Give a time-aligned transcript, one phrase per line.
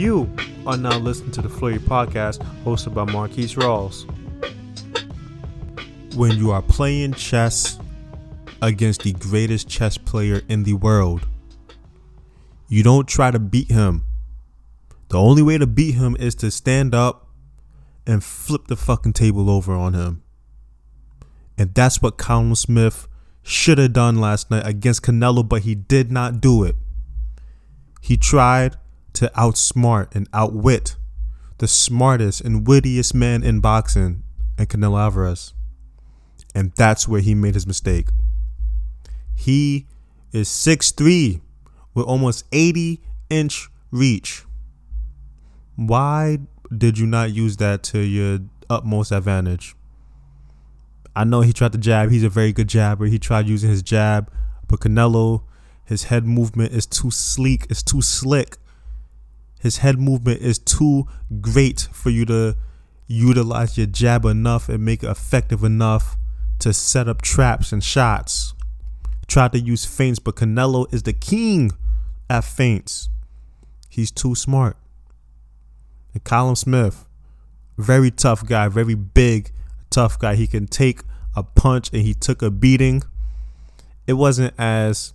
[0.00, 0.34] You
[0.66, 4.06] are now listening to the Flurry Podcast, hosted by Marquise Rawls.
[6.14, 7.78] When you are playing chess
[8.62, 11.28] against the greatest chess player in the world,
[12.66, 14.06] you don't try to beat him.
[15.10, 17.28] The only way to beat him is to stand up
[18.06, 20.22] and flip the fucking table over on him.
[21.58, 23.06] And that's what Callum Smith
[23.42, 26.76] should have done last night against Canelo, but he did not do it.
[28.00, 28.76] He tried
[29.14, 30.96] to outsmart and outwit
[31.58, 34.22] the smartest and wittiest man in boxing
[34.56, 35.52] and Canelo Alvarez.
[36.54, 38.08] And that's where he made his mistake.
[39.34, 39.86] He
[40.32, 41.40] is 6'3
[41.94, 44.44] with almost 80 inch reach.
[45.76, 46.38] Why
[46.76, 49.74] did you not use that to your utmost advantage?
[51.14, 52.10] I know he tried to jab.
[52.10, 53.06] He's a very good jabber.
[53.06, 54.30] He tried using his jab,
[54.68, 55.42] but Canelo,
[55.84, 58.56] his head movement is too sleek, it's too slick.
[59.60, 61.06] His head movement is too
[61.40, 62.56] great for you to
[63.06, 66.16] utilize your jab enough and make it effective enough
[66.60, 68.54] to set up traps and shots.
[69.26, 71.72] Tried to use feints, but Canelo is the king
[72.28, 73.10] at feints.
[73.88, 74.76] He's too smart.
[76.14, 77.06] And Callum Smith,
[77.76, 79.52] very tough guy, very big,
[79.90, 80.36] tough guy.
[80.36, 81.02] He can take
[81.36, 83.02] a punch and he took a beating.
[84.06, 85.12] It wasn't as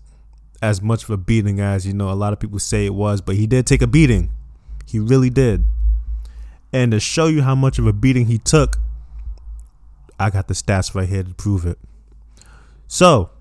[0.62, 3.22] as much of a beating as you know a lot of people say it was,
[3.22, 4.32] but he did take a beating.
[4.86, 5.66] He really did.
[6.72, 8.78] And to show you how much of a beating he took,
[10.20, 11.78] I got the stats right here to prove it.
[12.88, 13.32] So,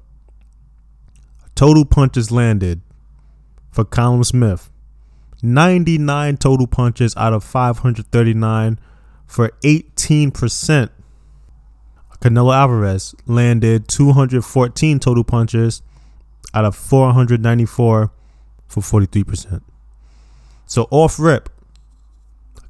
[1.54, 2.80] total punches landed
[3.70, 4.70] for Callum Smith
[5.42, 8.78] 99 total punches out of 539
[9.26, 10.90] for 18%.
[12.20, 15.82] Canelo Alvarez landed 214 total punches
[16.54, 18.10] out of 494
[18.68, 19.60] for 43%.
[20.66, 21.50] So off rip,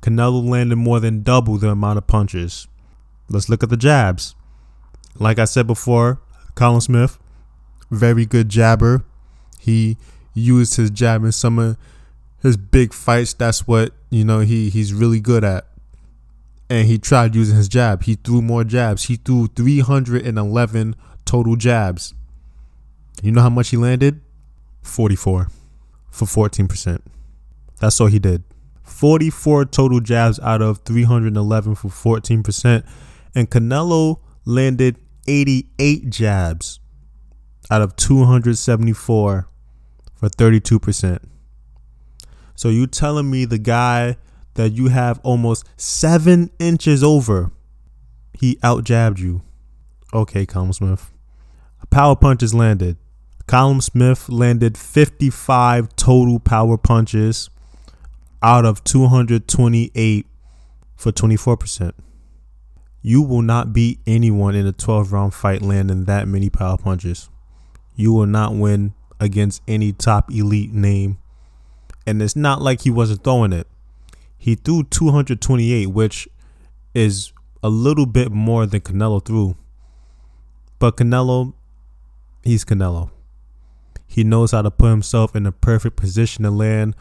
[0.01, 2.67] Canelo landed more than double the amount of punches.
[3.29, 4.35] Let's look at the jabs.
[5.19, 6.21] Like I said before,
[6.56, 7.19] Callum Smith,
[7.91, 9.05] very good jabber.
[9.59, 9.97] He
[10.34, 11.77] used his jab in some of
[12.43, 13.33] his big fights.
[13.33, 15.67] That's what you know he he's really good at.
[16.69, 18.03] And he tried using his jab.
[18.03, 19.05] He threw more jabs.
[19.05, 22.15] He threw 311 total jabs.
[23.22, 24.20] You know how much he landed?
[24.82, 25.48] 44
[26.10, 27.00] for 14%.
[27.80, 28.44] That's all he did.
[28.82, 32.86] 44 total jabs out of 311 for 14%.
[33.34, 36.80] And Canelo landed 88 jabs
[37.70, 39.48] out of 274
[40.14, 41.19] for 32%.
[42.54, 44.16] So you telling me the guy
[44.54, 47.50] that you have almost seven inches over,
[48.32, 49.42] he out jabbed you.
[50.12, 51.10] Okay, Callum Smith.
[51.91, 52.96] Power punches landed.
[53.47, 57.50] Callum Smith landed 55 total power punches
[58.43, 60.27] out of 228
[60.97, 61.93] for 24%.
[63.03, 67.28] You will not beat anyone in a 12 round fight landing that many power punches.
[67.94, 71.19] You will not win against any top elite name.
[72.06, 73.66] And it's not like he wasn't throwing it.
[74.38, 76.28] He threw 228, which
[76.94, 77.32] is
[77.62, 79.56] a little bit more than Canelo threw.
[80.78, 81.53] But Canelo,
[82.43, 83.11] he's Canelo.
[84.14, 86.94] He knows how to put himself in the perfect position to land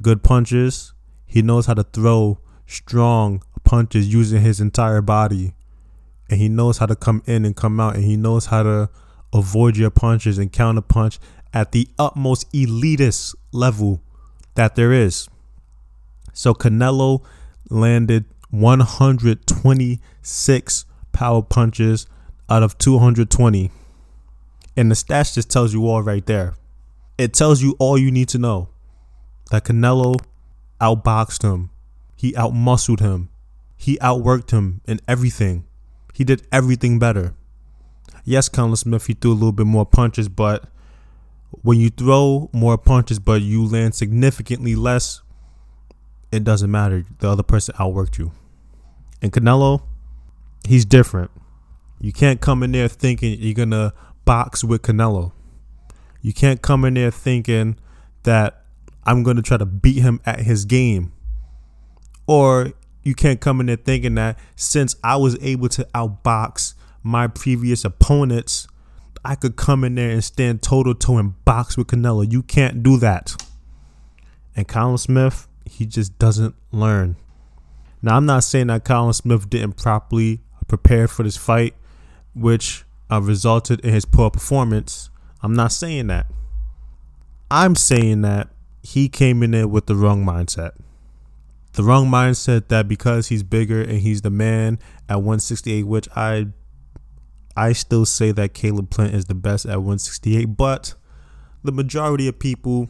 [0.00, 0.94] good punches.
[1.26, 5.52] He knows how to throw strong punches using his entire body.
[6.30, 7.96] And he knows how to come in and come out.
[7.96, 8.88] And he knows how to
[9.34, 11.18] avoid your punches and counter punch
[11.52, 14.00] at the utmost elitist level
[14.54, 15.28] that there is.
[16.32, 17.22] So Canelo
[17.68, 22.06] landed 126 power punches
[22.48, 23.70] out of 220.
[24.76, 26.54] And the stats just tells you all right there.
[27.16, 28.68] It tells you all you need to know.
[29.50, 30.16] That Canelo
[30.80, 31.70] outboxed him.
[32.16, 33.28] He outmuscled him.
[33.76, 35.64] He outworked him in everything.
[36.12, 37.34] He did everything better.
[38.24, 40.64] Yes, Callum Smith, he threw a little bit more punches, but
[41.62, 45.20] when you throw more punches but you land significantly less,
[46.32, 47.04] it doesn't matter.
[47.18, 48.32] The other person outworked you.
[49.22, 49.82] And Canelo,
[50.66, 51.30] he's different.
[52.00, 53.92] You can't come in there thinking you're gonna
[54.24, 55.32] box with Canelo.
[56.20, 57.76] You can't come in there thinking
[58.22, 58.64] that
[59.04, 61.12] I'm gonna try to beat him at his game.
[62.26, 62.72] Or
[63.02, 67.84] you can't come in there thinking that since I was able to outbox my previous
[67.84, 68.66] opponents,
[69.24, 72.30] I could come in there and stand toe to toe and box with Canelo.
[72.30, 73.42] You can't do that.
[74.56, 77.16] And Callum Smith, he just doesn't learn.
[78.02, 81.74] Now, I'm not saying that Callum Smith didn't properly prepare for this fight,
[82.34, 85.10] which uh, resulted in his poor performance.
[85.42, 86.26] I'm not saying that.
[87.50, 88.48] I'm saying that
[88.82, 90.72] he came in there with the wrong mindset.
[91.74, 94.78] the wrong mindset that because he's bigger and he's the man
[95.08, 96.48] at 168, which I
[97.56, 100.94] I still say that Caleb Plant is the best at 168, but
[101.62, 102.88] the majority of people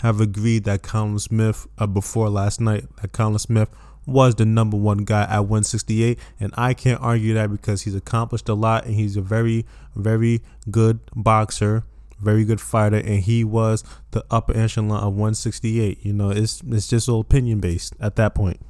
[0.00, 3.68] have agreed that Callum Smith uh, before last night that Callum Smith
[4.08, 8.48] was the number one guy at 168 and I can't argue that because he's accomplished
[8.48, 10.40] a lot and he's a very very
[10.70, 11.84] good boxer
[12.20, 16.04] very good fighter, and he was the upper echelon of 168.
[16.04, 18.60] You know, it's it's just all opinion based at that point.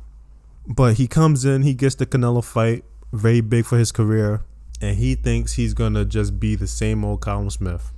[0.66, 4.42] But he comes in, he gets the Canelo fight, very big for his career,
[4.80, 7.90] and he thinks he's gonna just be the same old Callum Smith.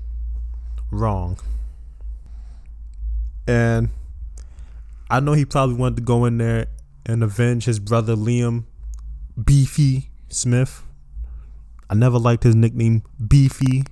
[0.91, 1.39] Wrong.
[3.47, 3.91] And
[5.11, 6.67] I know he probably wanted to go in there
[7.11, 8.65] and avenge his brother Liam
[9.43, 10.83] Beefy Smith.
[11.89, 13.85] I never liked his nickname Beefy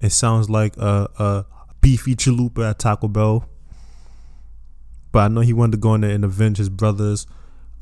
[0.00, 1.46] it sounds like a, a
[1.80, 3.46] beefy chalupa at Taco Bell.
[5.12, 7.26] But I know he wanted to go in there and avenge his brother's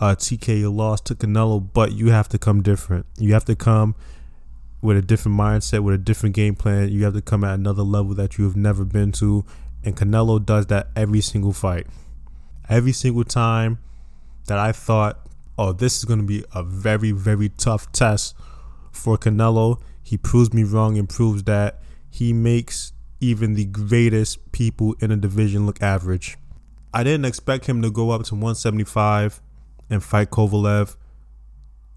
[0.01, 3.07] uh, TKO loss to Canelo, but you have to come different.
[3.19, 3.95] You have to come
[4.81, 6.89] with a different mindset, with a different game plan.
[6.89, 9.45] You have to come at another level that you have never been to.
[9.85, 11.87] And Canelo does that every single fight.
[12.69, 13.79] Every single time
[14.49, 15.21] that I thought,
[15.57, 18.35] oh, this is going to be a very, very tough test
[18.91, 21.81] for Canelo, he proves me wrong and proves that
[22.11, 26.37] he makes even the greatest people in a division look average.
[26.93, 29.41] I didn't expect him to go up to 175
[29.91, 30.97] and fight Kovalev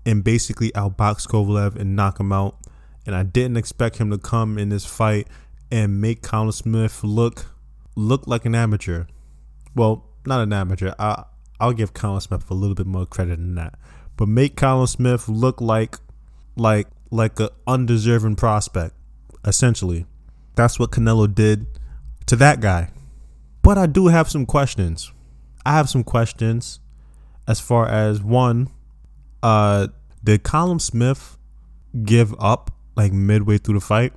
[0.06, 2.58] and basically outbox Kovalev and knock him out.
[3.06, 5.28] And I didn't expect him to come in this fight
[5.72, 7.46] and make Callum Smith look
[7.96, 9.06] look like an amateur.
[9.76, 10.94] Well, not an amateur.
[11.00, 11.24] I
[11.62, 13.76] I'll give Callum Smith a little bit more credit than that.
[14.18, 15.96] But make Callum Smith look like
[16.58, 18.96] like like a undeserving prospect
[19.46, 20.06] essentially.
[20.56, 21.68] That's what Canelo did
[22.26, 22.90] to that guy.
[23.62, 25.12] But I do have some questions.
[25.66, 26.80] I have some questions
[27.48, 28.70] as far as one,
[29.44, 29.88] uh,
[30.24, 31.38] did Callum Smith
[32.04, 34.14] give up like midway through the fight?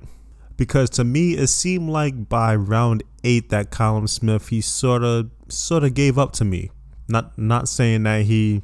[0.57, 5.29] Because to me, it seemed like by round eight that Callum Smith he sort of
[5.47, 6.71] sort of gave up to me.
[7.07, 8.63] Not not saying that he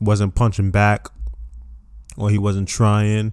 [0.00, 1.08] wasn't punching back
[2.16, 3.32] or he wasn't trying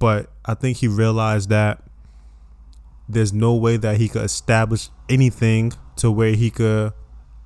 [0.00, 1.84] but I think he realized that
[3.08, 6.92] there's no way that he could establish anything to where he could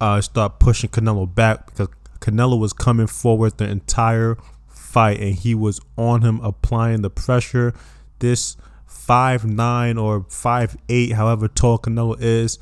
[0.01, 1.89] uh, start pushing Canelo back because
[2.21, 4.39] Canelo was coming forward the entire
[4.69, 7.75] fight and he was on him applying the pressure.
[8.21, 8.57] This
[8.87, 12.61] five nine or five eight, however tall Canelo is,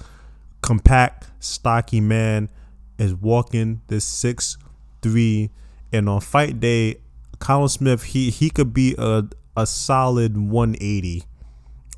[0.62, 2.48] compact, stocky man
[2.98, 4.56] is walking this six
[5.00, 5.50] three,
[5.92, 6.96] and on fight day,
[7.40, 9.24] Callum Smith he he could be a
[9.56, 11.24] a solid 180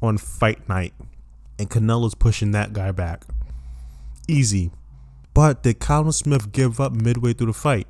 [0.03, 0.93] on fight night.
[1.59, 3.25] And Canelo's pushing that guy back.
[4.27, 4.73] Easy.
[5.35, 7.87] But did Callum Smith give up midway through the fight?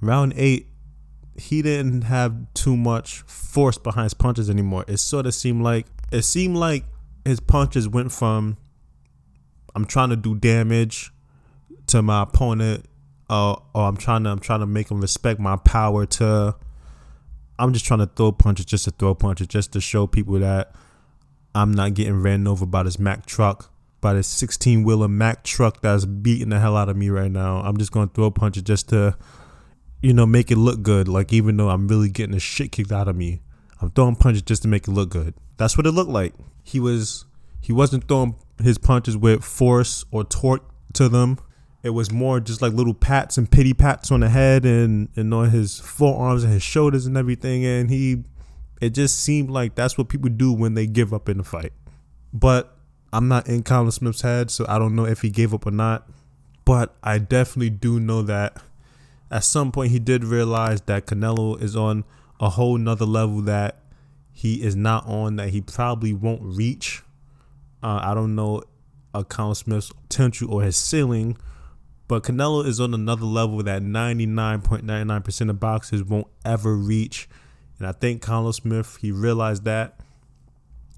[0.00, 0.68] Round eight,
[1.36, 4.84] he didn't have too much force behind his punches anymore.
[4.86, 6.84] It sort of seemed like it seemed like
[7.24, 8.56] his punches went from
[9.74, 11.12] I'm trying to do damage
[11.90, 12.86] to my opponent,
[13.28, 16.56] uh, or I'm trying to I'm trying to make him respect my power to
[17.60, 20.74] I'm just trying to throw punches just to throw punches, just to show people that
[21.54, 23.70] I'm not getting ran over by this Mack truck,
[24.00, 27.58] by this 16 wheeler Mack truck that's beating the hell out of me right now.
[27.58, 29.14] I'm just going to throw punches just to,
[30.00, 31.06] you know, make it look good.
[31.06, 33.42] Like, even though I'm really getting the shit kicked out of me,
[33.82, 35.34] I'm throwing punches just to make it look good.
[35.58, 36.32] That's what it looked like.
[36.64, 37.26] He was,
[37.60, 41.38] he wasn't throwing his punches with force or torque to them
[41.82, 45.32] it was more just like little pats and pity pats on the head and, and
[45.32, 47.64] on his forearms and his shoulders and everything.
[47.64, 48.24] And he,
[48.80, 51.72] it just seemed like that's what people do when they give up in a fight.
[52.32, 52.76] But
[53.12, 55.70] I'm not in Callum Smith's head, so I don't know if he gave up or
[55.70, 56.08] not.
[56.66, 58.62] But I definitely do know that
[59.30, 62.04] at some point he did realize that Canelo is on
[62.38, 63.78] a whole nother level that
[64.32, 67.02] he is not on, that he probably won't reach.
[67.82, 68.62] Uh, I don't know
[69.14, 71.36] a Callum Smith's potential or his ceiling
[72.10, 77.28] but Canelo is on another level that 99.99% of boxers won't ever reach.
[77.78, 80.00] And I think Callum Smith, he realized that.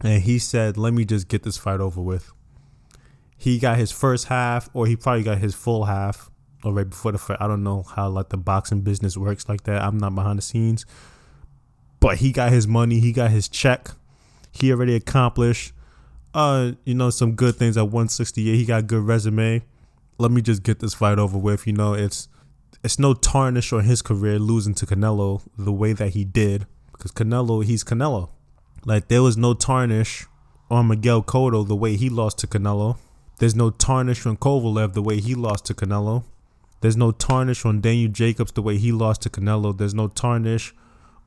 [0.01, 2.33] And he said, let me just get this fight over with.
[3.37, 6.31] He got his first half, or he probably got his full half,
[6.65, 7.37] or right before the fight.
[7.41, 9.83] I don't know how like the boxing business works like that.
[9.83, 10.87] I'm not behind the scenes.
[12.01, 13.91] But he got his money, he got his check.
[14.51, 15.75] He already accomplished
[16.33, 18.55] uh, you know, some good things at 168.
[18.55, 19.63] He got good resume
[20.23, 21.67] let me just get this fight over with.
[21.67, 22.29] You know, it's
[22.85, 27.13] it's no tarnish on his career losing to Canelo the way that he did because
[27.13, 28.31] Canelo, he's Canelo.
[28.85, 30.27] Like there was no tarnish
[30.71, 32.97] on Miguel Cotto the way he lost to Canelo.
[33.39, 36.25] There's no tarnish on Kovalev the way he lost to Canelo.
[36.81, 39.77] There's no tarnish on Daniel Jacobs the way he lost to Canelo.
[39.77, 40.73] There's no tarnish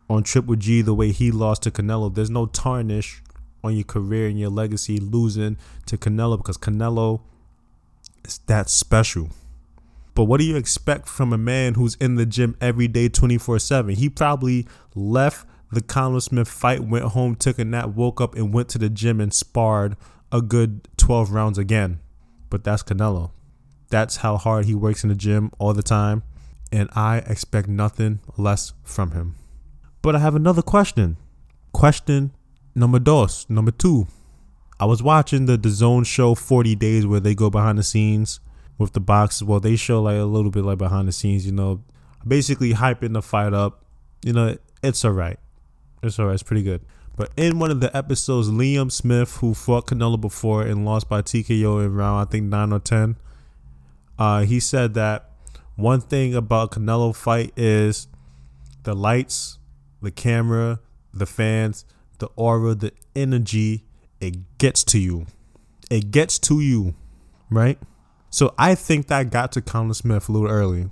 [0.09, 2.13] on Triple G the way he lost to Canelo.
[2.13, 3.21] There's no tarnish
[3.63, 7.21] on your career and your legacy losing to Canelo because Canelo
[8.47, 9.29] that special.
[10.13, 13.59] But what do you expect from a man who's in the gym every day 24
[13.59, 13.95] 7?
[13.95, 18.53] He probably left the Callum Smith fight, went home, took a nap, woke up, and
[18.53, 19.97] went to the gym and sparred
[20.31, 21.99] a good 12 rounds again.
[22.49, 23.31] But that's Canelo.
[23.89, 26.23] That's how hard he works in the gym all the time.
[26.71, 29.35] And I expect nothing less from him.
[30.01, 31.17] But I have another question.
[31.73, 32.31] Question
[32.73, 34.07] number dos, number two.
[34.79, 38.39] I was watching the the Zone show 40 Days where they go behind the scenes
[38.77, 39.43] with the boxes.
[39.43, 41.83] Well, they show like a little bit like behind the scenes, you know,
[42.27, 43.83] basically hyping the fight up.
[44.23, 45.39] You know, it's all right.
[46.03, 46.33] It's all right.
[46.33, 46.81] It's pretty good.
[47.15, 51.21] But in one of the episodes, Liam Smith, who fought Canelo before and lost by
[51.21, 53.15] TKO in round, I think, 9 or 10,
[54.19, 55.29] uh, he said that
[55.75, 58.07] one thing about Canelo fight is
[58.83, 59.59] the lights
[60.01, 60.79] the camera,
[61.13, 61.83] the fans,
[62.19, 63.83] the aura, the energy,
[64.27, 65.27] it gets to you.
[65.89, 66.95] It gets to you,
[67.49, 67.77] right?
[68.29, 70.89] So I think that got to Callum Smith a little early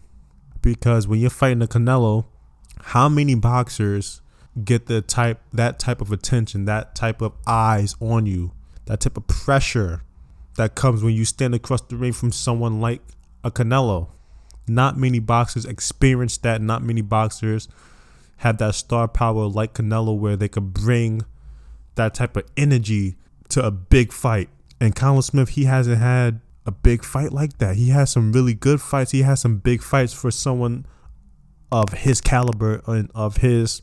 [0.62, 2.26] because when you're fighting a Canelo,
[2.82, 4.22] how many boxers
[4.64, 8.52] get the type that type of attention, that type of eyes on you,
[8.86, 10.04] that type of pressure
[10.56, 13.02] that comes when you stand across the ring from someone like
[13.44, 14.10] a Canelo?
[14.68, 16.62] Not many boxers experience that.
[16.62, 17.68] Not many boxers
[18.38, 21.24] have that star power like Canelo where they could bring
[21.96, 23.16] that type of energy
[23.54, 24.50] to a big fight.
[24.80, 27.76] And Callum Smith, he hasn't had a big fight like that.
[27.76, 29.12] He has some really good fights.
[29.12, 30.86] He has some big fights for someone
[31.72, 33.82] of his caliber and of his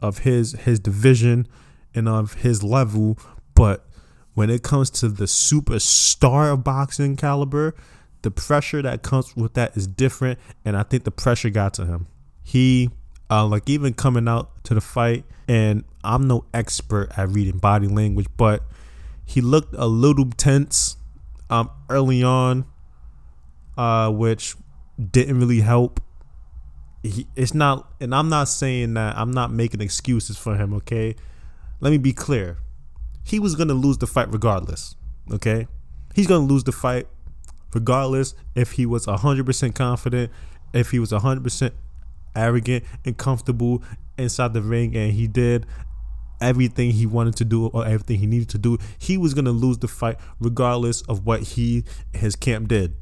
[0.00, 1.46] of his his division
[1.94, 3.18] and of his level.
[3.54, 3.86] But
[4.34, 7.74] when it comes to the superstar of boxing caliber,
[8.22, 10.38] the pressure that comes with that is different.
[10.64, 12.06] And I think the pressure got to him.
[12.42, 12.90] He
[13.30, 17.88] uh, like even coming out to the fight, and I'm no expert at reading body
[17.88, 18.62] language, but
[19.24, 20.96] he looked a little tense
[21.50, 22.64] um, early on,
[23.76, 24.56] uh, which
[25.10, 26.00] didn't really help.
[27.02, 30.72] He, it's not, and I'm not saying that I'm not making excuses for him.
[30.74, 31.16] Okay,
[31.80, 32.58] let me be clear.
[33.24, 34.96] He was gonna lose the fight regardless.
[35.30, 35.66] Okay,
[36.14, 37.06] he's gonna lose the fight
[37.74, 40.30] regardless if he was 100% confident,
[40.72, 41.72] if he was 100%
[42.36, 43.82] arrogant and comfortable
[44.18, 45.66] inside the ring, and he did
[46.42, 48.78] everything he wanted to do or everything he needed to do.
[48.98, 52.94] He was gonna lose the fight regardless of what he his camp did.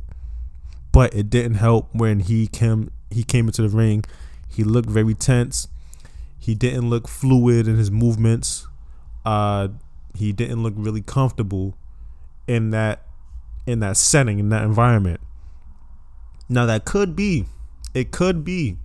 [0.93, 4.05] But it didn't help when he came he came into the ring.
[4.49, 5.69] He looked very tense.
[6.39, 8.67] He didn't look fluid in his movements.
[9.25, 9.69] Uh,
[10.15, 11.77] he didn't look really comfortable
[12.47, 13.03] in that
[13.67, 15.21] in that setting in that environment.
[16.49, 17.47] Now that could be,
[17.95, 18.79] it could be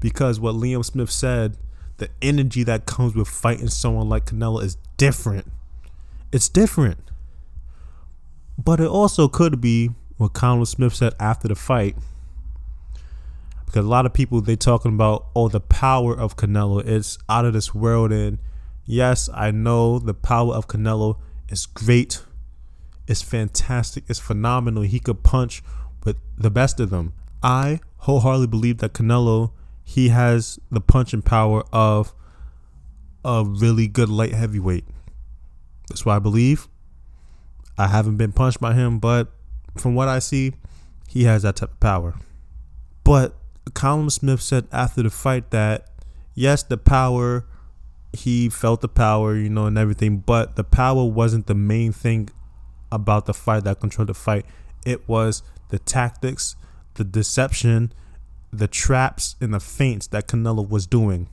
[0.00, 1.58] because what Liam Smith said,
[2.00, 5.46] the energy that comes with fighting someone like Canelo is different.
[6.32, 6.98] It's different.
[8.58, 11.96] But it also could be what Callum Smith said after the fight.
[13.64, 17.44] Because a lot of people they talking about oh the power of Canelo it's out
[17.44, 18.38] of this world and
[18.84, 22.20] yes I know the power of Canelo is great
[23.06, 25.62] it's fantastic it's phenomenal he could punch
[26.04, 27.12] with the best of them
[27.44, 29.52] I wholeheartedly believe that Canelo
[29.90, 32.14] he has the punching power of
[33.24, 34.84] a really good light heavyweight.
[35.88, 36.68] That's why I believe.
[37.76, 39.32] I haven't been punched by him, but
[39.76, 40.52] from what I see,
[41.08, 42.14] he has that type of power.
[43.02, 43.34] But
[43.74, 45.88] Callum Smith said after the fight that
[46.34, 47.44] yes, the power,
[48.12, 52.28] he felt the power, you know, and everything, but the power wasn't the main thing
[52.92, 54.46] about the fight that controlled the fight.
[54.86, 56.54] It was the tactics,
[56.94, 57.92] the deception,
[58.52, 61.28] the traps and the feints that Canelo was doing.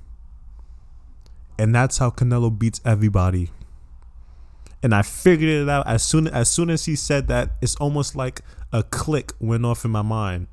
[1.58, 3.50] And that's how Canelo beats everybody.
[4.84, 8.16] And I figured it out as soon as soon as he said that, it's almost
[8.16, 10.48] like a click went off in my mind.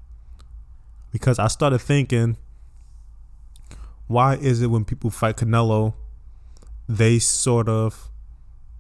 [1.13, 2.37] Because I started thinking,
[4.07, 5.95] why is it when people fight Canelo,
[6.89, 8.11] they sort of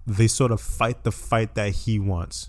[0.07, 2.49] they sort of fight the fight that he wants?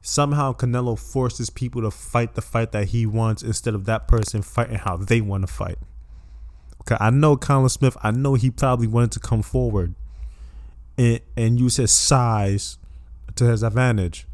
[0.00, 4.42] Somehow Canelo forces people to fight the fight that he wants instead of that person
[4.42, 5.78] fighting how they want to fight.
[6.82, 9.94] Okay, I know Callum Smith, I know he probably wanted to come forward
[10.96, 12.78] and, and use his size
[13.34, 14.26] to his advantage.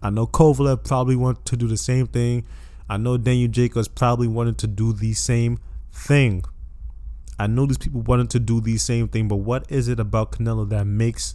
[0.00, 2.44] I know Kovalev probably wanted to do the same thing.
[2.88, 5.58] I know Daniel Jacobs probably wanted to do the same
[5.92, 6.44] thing.
[7.38, 10.32] I know these people wanted to do the same thing, but what is it about
[10.32, 11.34] Canelo that makes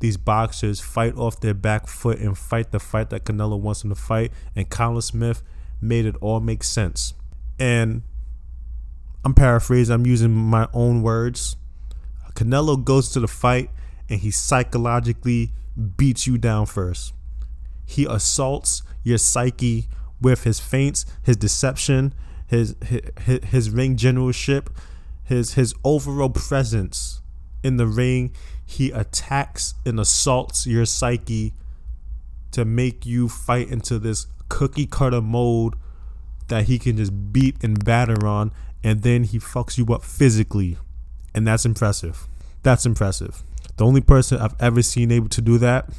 [0.00, 3.90] these boxers fight off their back foot and fight the fight that Canelo wants them
[3.90, 4.32] to fight.
[4.56, 5.42] And Callum Smith
[5.80, 7.14] made it all make sense.
[7.58, 8.02] And
[9.24, 11.56] I'm paraphrasing, I'm using my own words.
[12.32, 13.70] Canelo goes to the fight
[14.08, 15.52] and he psychologically
[15.96, 17.12] beats you down first.
[17.84, 19.88] He assaults your psyche
[20.20, 22.14] with his feints, his deception,
[22.46, 24.70] his his, his ring generalship,
[25.24, 27.20] his his overall presence
[27.62, 28.34] in the ring.
[28.70, 31.54] He attacks and assaults your psyche
[32.52, 35.74] to make you fight into this cookie cutter mode
[36.46, 38.52] that he can just beat and batter on,
[38.84, 40.78] and then he fucks you up physically.
[41.34, 42.28] And that's impressive.
[42.62, 43.42] That's impressive.
[43.76, 45.90] The only person I've ever seen able to do that,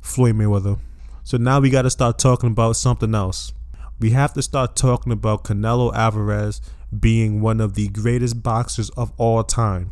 [0.00, 0.78] Floyd Mayweather.
[1.24, 3.52] So now we got to start talking about something else.
[3.98, 6.60] We have to start talking about Canelo Alvarez
[6.96, 9.90] being one of the greatest boxers of all time.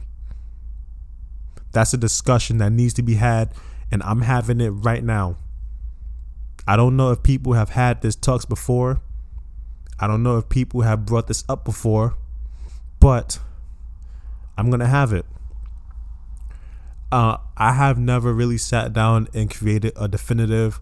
[1.73, 3.53] That's a discussion that needs to be had,
[3.91, 5.37] and I'm having it right now.
[6.67, 9.01] I don't know if people have had this talks before.
[9.99, 12.15] I don't know if people have brought this up before,
[13.01, 13.39] but
[14.57, 15.27] I'm to have it.
[17.11, 20.81] Uh, I have never really sat down and created a definitive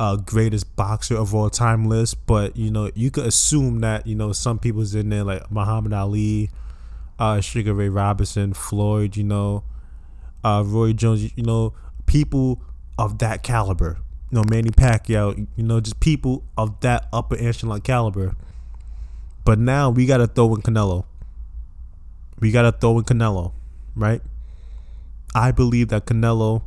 [0.00, 4.14] uh, greatest boxer of all time list, but you know, you could assume that you
[4.14, 6.50] know some people's in there like Muhammad Ali,
[7.18, 9.64] uh, Sugar Ray Robinson, Floyd, you know,
[10.44, 11.74] uh, Roy Jones, you know,
[12.06, 12.62] people
[12.98, 13.98] of that caliber
[14.30, 18.34] you know, Manny Pacquiao, you know, just people of that upper echelon caliber.
[19.44, 21.04] But now we got to throw in Canelo.
[22.38, 23.52] We got to throw in Canelo,
[23.96, 24.20] right?
[25.34, 26.62] I believe that Canelo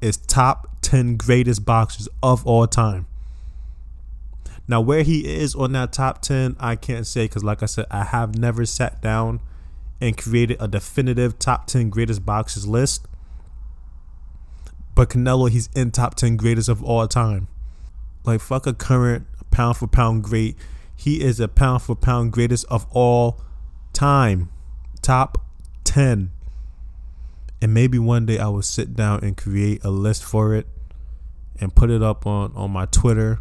[0.00, 3.06] is top 10 greatest boxers of all time.
[4.66, 7.86] Now, where he is on that top 10, I can't say because, like I said,
[7.90, 9.40] I have never sat down
[10.02, 13.06] and created a definitive top 10 greatest boxers list.
[14.96, 17.46] But Canelo, he's in top 10 greatest of all time.
[18.24, 20.56] Like, fuck a current pound for pound great.
[20.96, 23.40] He is a pound for pound greatest of all
[23.92, 24.50] time.
[25.02, 25.38] Top
[25.84, 26.32] 10.
[27.62, 30.66] And maybe one day I will sit down and create a list for it
[31.60, 33.38] and put it up on, on my Twitter.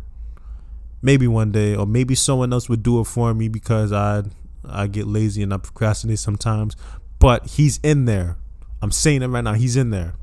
[1.02, 4.26] Maybe one day, or maybe someone else would do it for me because I
[4.63, 6.76] I get lazy and I procrastinate sometimes.
[7.19, 8.38] But he's in there.
[8.82, 9.54] I'm saying it right now.
[9.54, 10.15] He's in there.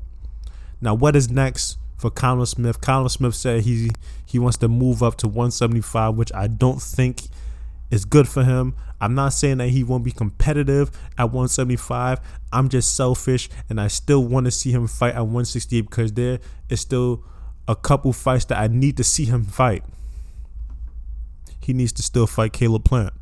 [0.81, 2.81] Now, what is next for Callum Smith?
[2.81, 3.89] Callum Smith said he
[4.25, 7.23] he wants to move up to 175, which I don't think
[7.89, 8.75] is good for him.
[9.01, 12.19] I'm not saying that he won't be competitive at 175.
[12.51, 16.39] I'm just selfish, and I still want to see him fight at 168 because there
[16.69, 17.23] is still
[17.67, 19.83] a couple fights that I need to see him fight.
[21.61, 23.13] He needs to still fight Caleb Plant.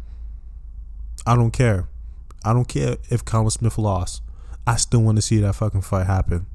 [1.28, 1.88] I don't care.
[2.44, 4.24] I don't care if Callum Smith lost.
[4.66, 6.48] I still want to see that fucking fight happen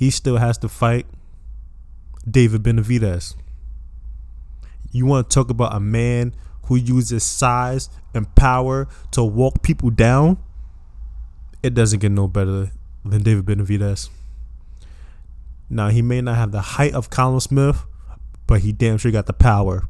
[0.00, 1.04] he still has to fight
[2.28, 3.34] David Benavidez.
[4.90, 9.90] You want to talk about a man who uses size and power to walk people
[9.90, 10.38] down?
[11.62, 12.70] It doesn't get no better
[13.04, 14.08] than David Benavidez.
[15.68, 17.84] Now, he may not have the height of Callum Smith,
[18.46, 19.86] but he damn sure got the power.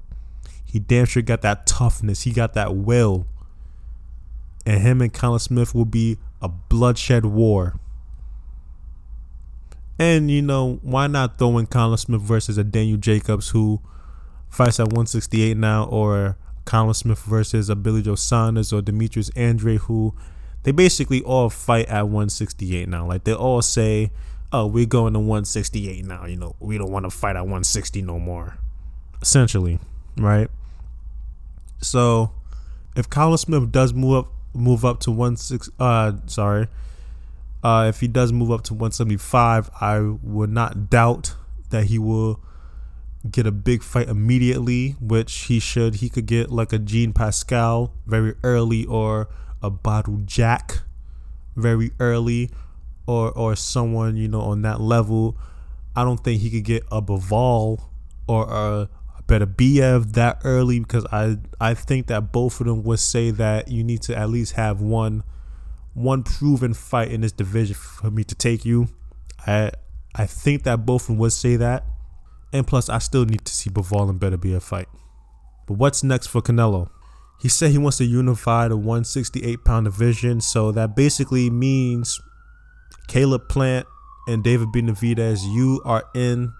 [0.70, 2.22] He damn sure got that toughness.
[2.22, 3.26] He got that will.
[4.64, 7.80] And him and Callum Smith will be a bloodshed war.
[9.98, 13.80] And you know, why not throw in Callum Smith versus a Daniel Jacobs who
[14.48, 19.80] fights at 168 now, or Callum Smith versus a Billy Joe Saunders or Demetrius Andrade
[19.80, 20.14] who
[20.62, 23.06] they basically all fight at 168 now.
[23.06, 24.10] Like they all say,
[24.52, 28.02] "Oh, we're going to 168 now." You know, we don't want to fight at 160
[28.02, 28.56] no more.
[29.20, 29.78] Essentially,
[30.16, 30.50] right?
[31.80, 32.32] So,
[32.96, 36.68] if Callum Smith does move up, move up to 16, uh, sorry,
[37.62, 41.34] uh, if he does move up to 175, I would not doubt
[41.70, 42.40] that he will
[43.28, 45.96] get a big fight immediately, which he should.
[45.96, 49.28] He could get like a Jean Pascal very early, or
[49.62, 50.82] a Badou Jack
[51.54, 52.50] very early,
[53.06, 55.36] or or someone you know on that level.
[55.94, 57.82] I don't think he could get a Bivol
[58.26, 58.88] or a
[59.30, 63.84] Beterbiev that early because I I think that both of them would say that you
[63.84, 65.22] need to at least have one
[65.94, 68.88] one proven fight in this division for me to take you.
[69.46, 69.70] I
[70.16, 71.84] I think that both of them would say that.
[72.52, 74.88] And plus, I still need to see Bivol and Beterbiev fight.
[75.68, 76.90] But what's next for Canelo?
[77.40, 80.40] He said he wants to unify the 168 pound division.
[80.40, 82.20] So that basically means
[83.06, 83.86] Caleb Plant
[84.26, 86.52] and David Benavidez, you are in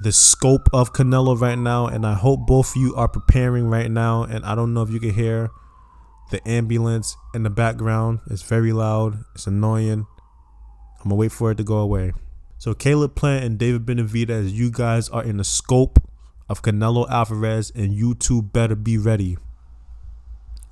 [0.00, 1.86] the scope of Canelo right now.
[1.86, 4.24] And I hope both of you are preparing right now.
[4.24, 5.50] And I don't know if you can hear
[6.30, 9.24] the ambulance in the background It's very loud.
[9.34, 10.06] It's annoying.
[10.98, 12.12] I'm gonna wait for it to go away.
[12.58, 16.00] So Caleb Plant and David Benavidez, you guys are in the scope
[16.48, 19.36] of Canelo Alvarez, and you two better be ready.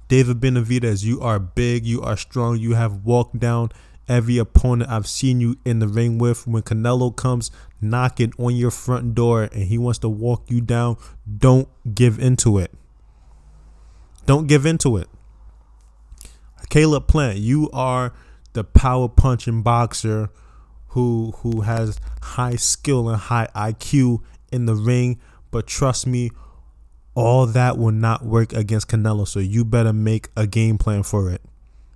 [0.09, 3.71] David Benavidez, you are big, you are strong, you have walked down
[4.09, 6.47] every opponent I've seen you in the ring with.
[6.47, 10.97] When Canelo comes knocking on your front door and he wants to walk you down,
[11.39, 12.73] don't give into it.
[14.27, 15.09] Don't give into it.
[16.71, 18.13] Caleb Plant, you are
[18.55, 20.31] the power punching boxer
[20.89, 24.21] who who has high skill and high IQ
[24.53, 26.31] in the ring, but trust me,
[27.15, 29.27] all that will not work against Canelo.
[29.27, 31.43] So you better make a game plan for it.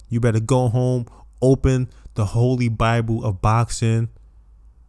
[0.08, 1.06] You better go home,
[1.40, 4.08] open the holy Bible of boxing,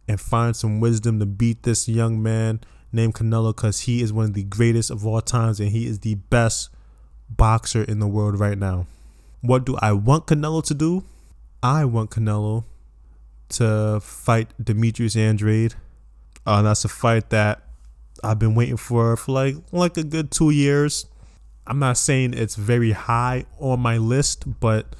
[0.08, 2.60] and find some wisdom to beat this young man
[2.92, 6.00] named Canelo because he is one of the greatest of all times and he is
[6.00, 6.70] the best
[7.28, 8.86] boxer in the world right now.
[9.40, 11.04] What do I want Canelo to do?
[11.62, 12.64] I want Canelo
[13.50, 15.74] to fight Demetrius Andrade.
[16.44, 17.62] Uh, that's a fight that
[18.24, 21.06] I've been waiting for for like like a good two years.
[21.66, 24.96] I'm not saying it's very high on my list, but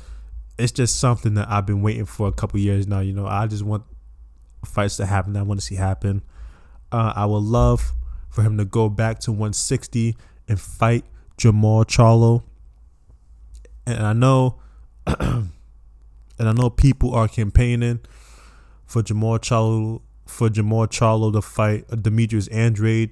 [0.61, 3.01] it's just something that I've been waiting for a couple years now.
[3.01, 3.85] You know, I just want
[4.64, 5.37] fights to happen.
[5.37, 6.23] I want to see happen.
[6.92, 7.92] Uh, I would love
[8.29, 10.16] for him to go back to 160
[10.49, 11.05] and fight
[11.38, 12.42] Jermall Charlo.
[13.87, 14.57] And I know,
[15.07, 15.51] and
[16.38, 18.01] I know people are campaigning
[18.87, 23.11] for Jermall Charlo for Jermall Charlo to fight Demetrius Andrade,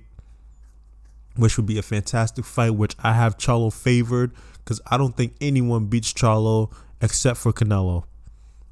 [1.37, 2.71] which would be a fantastic fight.
[2.71, 8.05] Which I have Charlo favored because I don't think anyone beats Charlo except for Canelo.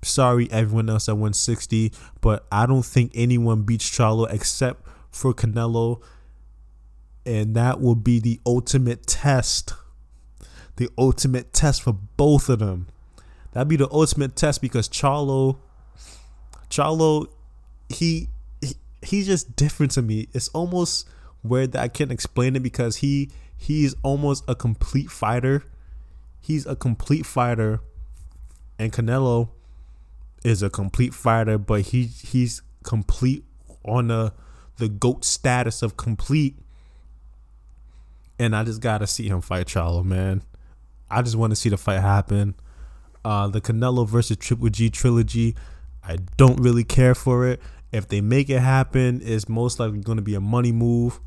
[0.03, 6.03] Sorry, everyone else at 160, but I don't think anyone beats Charlo except for Canelo.
[7.25, 9.73] And that will be the ultimate test.
[10.77, 12.87] The ultimate test for both of them.
[13.53, 15.57] That'd be the ultimate test because Charlo
[16.71, 17.29] Charlo,
[17.89, 18.29] he,
[18.61, 20.29] he he's just different to me.
[20.33, 21.09] It's almost
[21.43, 25.65] weird that I can't explain it because he he's almost a complete fighter.
[26.41, 27.81] He's a complete fighter,
[28.79, 29.51] and Canelo
[30.45, 33.45] is a complete fighter, but he he's complete
[33.85, 34.33] on the
[34.79, 36.57] the goat status of complete.
[38.39, 40.43] And I just gotta see him fight Charlo, man.
[41.11, 42.55] I just want to see the fight happen.
[43.25, 45.57] Uh, the Canelo versus Triple G trilogy.
[46.05, 47.61] I don't really care for it.
[47.93, 51.21] If they make it happen, it's most likely going to be a money move.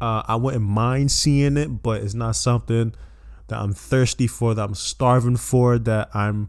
[0.00, 2.94] Uh, I wouldn't mind seeing it, but it's not something
[3.48, 6.48] that I'm thirsty for, that I'm starving for, that I'm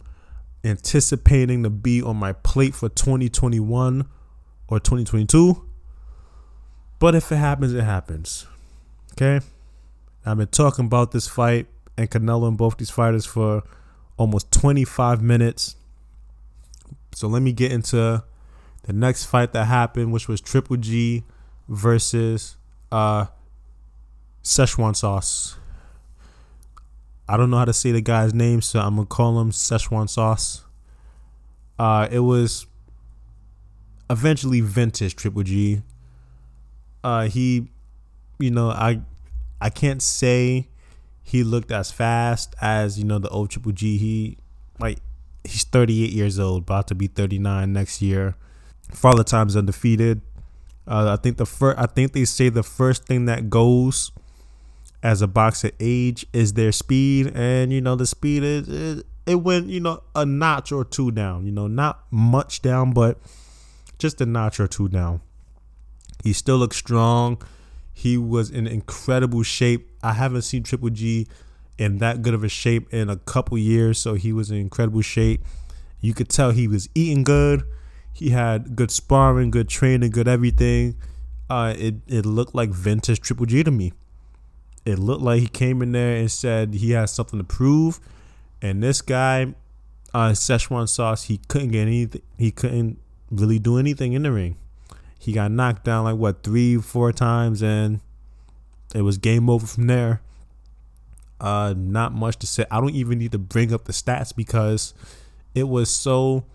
[0.68, 4.08] anticipating to be on my plate for 2021
[4.68, 5.64] or 2022.
[7.00, 8.48] But if it happens, it happens.
[9.14, 9.46] Okay?
[10.26, 13.64] I've been talking about this fight and Canelo and both these fighters for
[14.18, 15.76] almost 25 minutes.
[17.14, 18.24] So let me get into
[18.84, 21.24] the next fight that happened, which was Triple G
[21.68, 22.58] versus
[22.92, 23.26] uh,
[24.44, 25.58] Szechuan Sauce.
[27.30, 30.10] I don't know how to say the guy's name, so I'm gonna call him Szechuan
[30.10, 30.64] Sauce.
[31.78, 32.66] Uh, it was
[34.10, 35.82] eventually vintage Triple G.
[37.04, 37.70] Uh, he,
[38.40, 39.02] you know, I,
[39.60, 40.68] I can't say
[41.22, 43.98] he looked as fast as you know the old Triple G.
[43.98, 44.38] He
[44.80, 45.00] like
[45.44, 48.36] he's 38 years old, about to be 39 next year.
[48.92, 50.22] Father Time's undefeated.
[50.88, 51.78] Uh, I think the first.
[51.78, 54.12] I think they say the first thing that goes
[55.08, 59.36] as a boxer age is their speed, and you know the speed is it, it
[59.36, 61.46] went you know a notch or two down.
[61.46, 63.18] You know, not much down, but
[63.98, 65.22] just a notch or two down.
[66.26, 67.42] He still looks strong.
[67.94, 69.90] He was in incredible shape.
[70.04, 71.26] I haven't seen Triple G
[71.78, 73.98] in that good of a shape in a couple years.
[73.98, 75.42] So he was in incredible shape.
[76.02, 77.64] You could tell he was eating good.
[78.12, 80.98] He had good sparring, good training, good everything.
[81.50, 83.94] Uh, it it looked like vintage Triple G to me.
[84.88, 88.00] It looked like he came in there and said he has something to prove.
[88.62, 89.54] And this guy,
[90.14, 92.22] uh, Szechuan Sauce, he couldn't get anything.
[92.38, 92.98] He couldn't
[93.30, 94.56] really do anything in the ring.
[95.20, 98.00] He got knocked down like what three, four times, and
[98.96, 100.22] it was game over from there.
[101.42, 102.64] Uh, not much to say.
[102.72, 104.94] I don't even need to bring up the stats because
[105.54, 106.46] it was so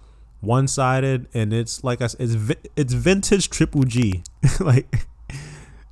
[0.40, 4.22] one sided, and it's like I said, it's it's vintage Triple G.
[4.60, 5.06] like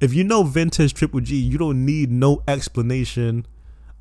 [0.00, 3.46] if you know vintage Triple G, you don't need no explanation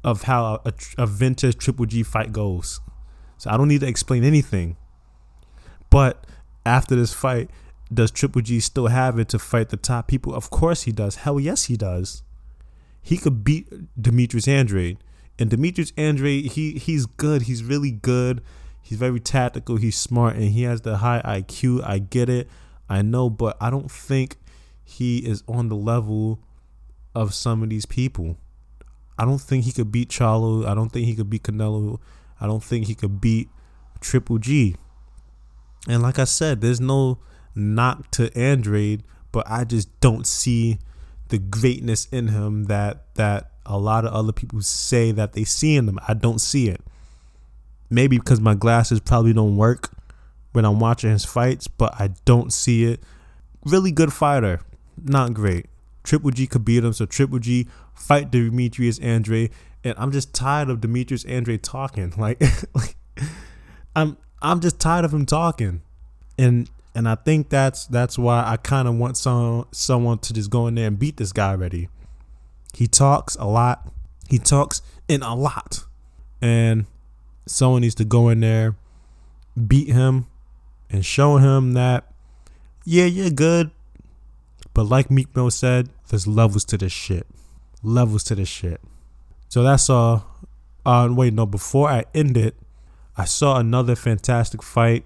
[0.04, 2.80] of how a, a vintage Triple G fight goes.
[3.38, 4.78] So I don't need to explain anything.
[5.90, 6.26] But
[6.66, 7.50] after this fight,
[7.94, 10.34] does Triple G still have it to fight the top people?
[10.34, 11.16] Of course he does.
[11.18, 12.24] Hell yes, he does
[13.02, 13.68] he could beat
[14.02, 14.98] Demetrius Andrade.
[15.38, 17.44] And Demetrius Andrade, he he's good.
[17.44, 18.42] He's really good.
[18.82, 19.78] He's very tactical.
[19.78, 21.84] He's smart, and he has the high IQ.
[21.84, 22.50] I get it.
[22.90, 24.38] I know, but I don't think
[24.90, 26.40] he is on the level
[27.16, 28.38] of some of these people.
[29.18, 30.66] I don't think he could beat Charlo.
[30.66, 32.00] I don't think he could beat Canelo.
[32.40, 33.50] I don't think he could beat
[34.00, 34.76] Triple G.
[35.88, 37.20] And like I said, there's no
[37.56, 40.80] knock to Andrade, but I just don't see
[41.28, 45.76] the greatness in him that that a lot of other people say that they see
[45.76, 46.00] in him.
[46.08, 46.82] I don't see it.
[47.90, 49.92] Maybe because my glasses probably don't work
[50.54, 53.02] when I'm watching his fights, but I don't see it.
[53.66, 54.62] Really good fighter,
[55.06, 55.68] not great.
[56.04, 59.50] Triple G could beat him, so Triple G fight Demetrius Andre,
[59.84, 62.14] and I'm just tired of Demetrius Andre talking.
[62.18, 62.42] Like,
[62.74, 62.96] like
[63.96, 65.82] I'm I'm just tired of him talking,
[66.38, 70.50] and and I think that's that's why I kind of want some someone to just
[70.50, 71.90] go in there and beat this guy already.
[72.74, 73.92] He talks a lot.
[74.30, 75.86] He talks in a lot,
[76.42, 76.86] and
[77.46, 78.76] someone needs to go in there,
[79.68, 80.28] beat him,
[80.90, 82.10] and show him that
[82.86, 83.72] yeah, you're good,
[84.80, 87.28] but like Meek Mill said, there's levels to this shit.
[87.84, 88.80] Levels to this shit.
[89.50, 90.26] So that's all.
[90.86, 91.46] Uh, wait, no.
[91.46, 92.56] Before I end it,
[93.18, 95.04] I saw another fantastic fight.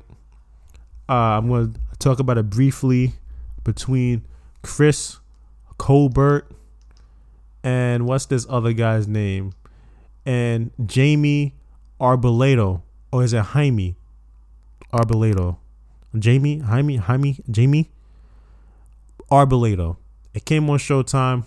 [1.09, 3.13] Uh, I'm going to talk about it briefly
[3.63, 4.25] between
[4.61, 5.17] Chris
[5.79, 6.47] Colbert
[7.63, 9.53] and what's this other guy's name?
[10.23, 11.55] And Jamie
[11.99, 12.83] Arbolado.
[13.11, 13.95] Or is it Jaime
[14.93, 15.57] Arbolado?
[16.19, 17.89] Jamie, Jaime, Jaime, Jamie
[19.33, 19.97] Arbolado.
[20.33, 21.45] It came on Showtime.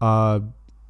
[0.00, 0.40] Uh,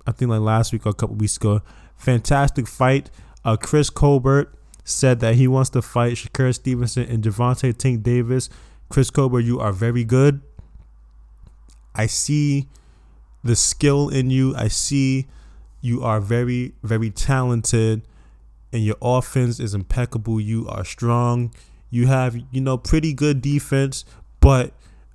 [0.07, 1.63] I think like last week or a couple weeks ago.
[1.97, 3.11] Fantastic fight.
[3.45, 4.55] Uh, Chris Colbert
[4.85, 8.49] said that he wants to fight Shakur Stevenson and Gervonta Tank Davis.
[8.89, 10.41] Chris Colbert, you are very good.
[11.95, 12.69] I see
[13.43, 14.55] the skill in you.
[14.57, 15.27] I see
[15.81, 18.03] you are very, very talented,
[18.73, 20.41] and your offense is impeccable.
[20.41, 21.53] You are strong.
[21.91, 24.05] You have, you know, pretty good defense,
[24.41, 24.73] but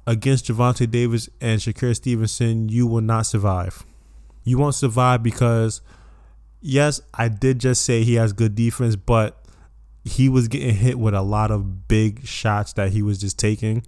[0.07, 3.85] against Gervonta Davis and Shakur Stevenson, you will not survive.
[4.43, 5.81] You won't survive because,
[6.61, 9.43] yes, I did just say he has good defense, but
[10.03, 13.83] he was getting hit with a lot of big shots that he was just taking.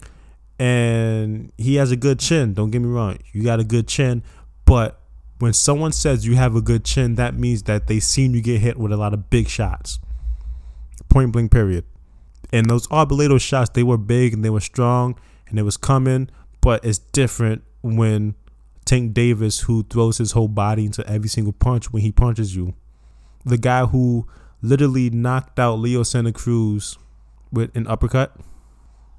[0.58, 2.54] And he has a good chin.
[2.54, 3.18] Don't get me wrong.
[3.32, 4.24] You got a good chin.
[4.64, 5.00] But
[5.38, 8.60] when someone says you have a good chin, that means that they seen you get
[8.60, 10.00] hit with a lot of big shots.
[11.08, 11.84] Point blank, period.
[12.52, 15.16] And those Arbolado shots, they were big and they were strong
[15.48, 16.30] and it was coming.
[16.60, 18.34] But it's different when
[18.84, 22.74] Tank Davis, who throws his whole body into every single punch when he punches you.
[23.44, 24.26] The guy who
[24.62, 26.98] literally knocked out Leo Santa Cruz
[27.52, 28.36] with an uppercut.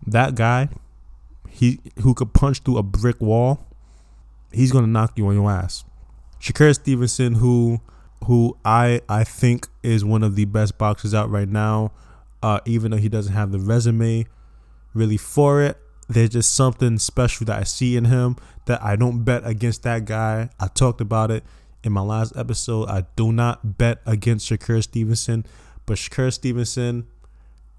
[0.06, 0.70] That guy,
[1.50, 3.66] he who could punch through a brick wall,
[4.52, 5.84] he's gonna knock you on your ass.
[6.40, 7.82] Shakur Stevenson, who
[8.26, 11.92] who I I think is one of the best boxers out right now,
[12.42, 14.26] uh, even though he doesn't have the resume
[14.94, 15.78] really for it.
[16.10, 20.06] There's just something special that I see in him that I don't bet against that
[20.06, 20.50] guy.
[20.60, 21.44] I talked about it
[21.84, 25.46] in my last episode, I do not bet against Shakur Stevenson,
[25.86, 27.08] but Shakur Stevenson,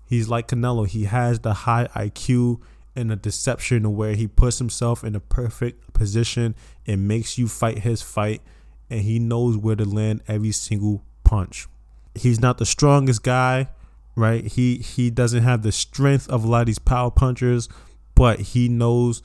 [0.07, 0.87] he's like Canelo.
[0.87, 2.61] He has the high IQ
[2.97, 6.55] and the deception where he puts himself in a perfect position
[6.87, 8.43] and makes you fight his fight,
[8.89, 11.69] and he knows where to land every single punch.
[12.15, 13.69] He's not the strongest guy,
[14.17, 14.45] right?
[14.45, 17.69] He he doesn't have the strength of a lot of these power punchers,
[18.15, 19.23] but he knows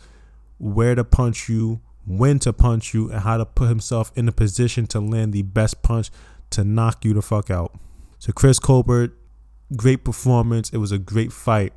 [0.57, 4.31] where to punch you when to punch you, and how to put himself in a
[4.31, 6.11] position to land the best punch
[6.51, 7.77] to knock you the fuck out.
[8.19, 9.17] So, Chris Colbert,
[9.75, 10.69] great performance.
[10.69, 11.73] It was a great fight.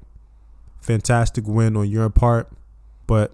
[0.80, 2.50] Fantastic win on your part,
[3.06, 3.32] but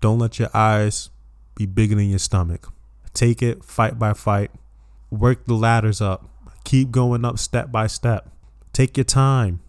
[0.00, 1.10] don't let your eyes
[1.54, 2.72] be bigger than your stomach.
[3.14, 4.50] Take it fight by fight.
[5.10, 6.28] Work the ladders up.
[6.64, 8.28] Keep going up step by step.
[8.72, 9.60] Take your time,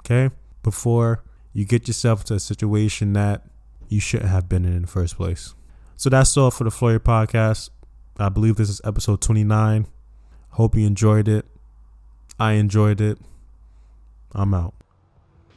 [0.00, 0.34] okay?
[0.62, 1.22] Before
[1.56, 3.42] you get yourself to a situation that
[3.88, 5.54] you shouldn't have been in in the first place.
[5.96, 7.70] So that's all for the Floyd podcast.
[8.18, 9.86] I believe this is episode 29.
[10.50, 11.46] Hope you enjoyed it.
[12.38, 13.16] I enjoyed it.
[14.32, 14.74] I'm out.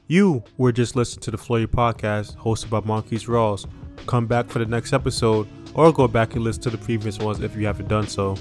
[0.07, 3.67] You were just listening to the Floyd podcast hosted by Marquise Rawls.
[4.07, 7.41] Come back for the next episode or go back and listen to the previous ones
[7.41, 8.37] if you haven't done so.